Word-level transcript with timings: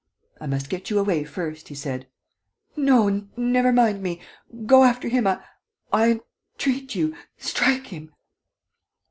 "I 0.39 0.47
must 0.47 0.67
get 0.71 0.89
you 0.89 0.97
away 0.97 1.23
first," 1.23 1.67
he 1.67 1.75
said. 1.75 2.07
"No, 2.75 3.27
never 3.37 3.71
mind 3.71 4.01
me... 4.01 4.19
go 4.65 4.83
after 4.83 5.07
him.... 5.09 5.27
I 5.27 5.37
entreat 5.93 6.95
you.... 6.95 7.15
Strike 7.37 7.85
him!" 7.85 8.11